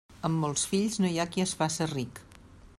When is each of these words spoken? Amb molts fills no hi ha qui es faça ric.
Amb 0.29 0.39
molts 0.43 0.63
fills 0.71 0.97
no 1.03 1.11
hi 1.11 1.21
ha 1.21 1.27
qui 1.35 1.45
es 1.45 1.53
faça 1.61 1.89
ric. 1.95 2.25